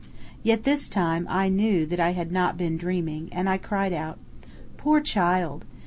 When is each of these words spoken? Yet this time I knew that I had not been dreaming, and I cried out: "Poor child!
Yet 0.41 0.63
this 0.63 0.89
time 0.89 1.27
I 1.29 1.47
knew 1.47 1.85
that 1.85 1.99
I 1.99 2.13
had 2.13 2.31
not 2.31 2.57
been 2.57 2.75
dreaming, 2.75 3.29
and 3.31 3.47
I 3.47 3.59
cried 3.59 3.93
out: 3.93 4.17
"Poor 4.75 4.99
child! 4.99 5.63